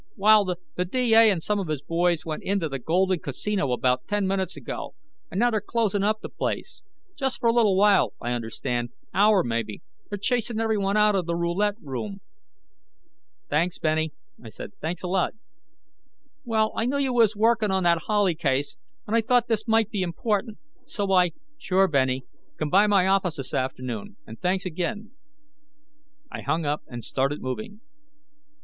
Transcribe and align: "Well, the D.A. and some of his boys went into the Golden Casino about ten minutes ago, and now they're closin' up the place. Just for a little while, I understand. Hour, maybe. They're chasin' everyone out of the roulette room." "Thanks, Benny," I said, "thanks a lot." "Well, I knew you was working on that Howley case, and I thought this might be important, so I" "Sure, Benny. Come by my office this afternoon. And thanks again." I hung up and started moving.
"Well, 0.15 0.45
the 0.73 0.83
D.A. 0.83 1.29
and 1.29 1.43
some 1.43 1.59
of 1.59 1.67
his 1.67 1.83
boys 1.83 2.25
went 2.25 2.41
into 2.41 2.67
the 2.67 2.79
Golden 2.79 3.19
Casino 3.19 3.71
about 3.71 4.07
ten 4.07 4.25
minutes 4.25 4.57
ago, 4.57 4.95
and 5.29 5.39
now 5.39 5.51
they're 5.51 5.61
closin' 5.61 6.01
up 6.01 6.21
the 6.21 6.29
place. 6.29 6.81
Just 7.15 7.39
for 7.39 7.47
a 7.47 7.53
little 7.53 7.75
while, 7.77 8.13
I 8.19 8.31
understand. 8.31 8.89
Hour, 9.13 9.43
maybe. 9.43 9.83
They're 10.09 10.17
chasin' 10.17 10.59
everyone 10.59 10.97
out 10.97 11.13
of 11.13 11.27
the 11.27 11.35
roulette 11.35 11.75
room." 11.79 12.21
"Thanks, 13.47 13.77
Benny," 13.77 14.11
I 14.43 14.49
said, 14.49 14.71
"thanks 14.81 15.03
a 15.03 15.07
lot." 15.07 15.33
"Well, 16.43 16.73
I 16.75 16.87
knew 16.87 16.97
you 16.97 17.13
was 17.13 17.35
working 17.35 17.69
on 17.69 17.83
that 17.83 18.01
Howley 18.07 18.33
case, 18.33 18.77
and 19.05 19.15
I 19.15 19.21
thought 19.21 19.47
this 19.49 19.67
might 19.67 19.91
be 19.91 20.01
important, 20.01 20.57
so 20.83 21.11
I" 21.11 21.29
"Sure, 21.59 21.87
Benny. 21.87 22.25
Come 22.57 22.71
by 22.71 22.87
my 22.87 23.05
office 23.05 23.35
this 23.35 23.53
afternoon. 23.53 24.17
And 24.25 24.41
thanks 24.41 24.65
again." 24.65 25.11
I 26.31 26.41
hung 26.41 26.65
up 26.65 26.81
and 26.87 27.03
started 27.03 27.39
moving. 27.43 27.81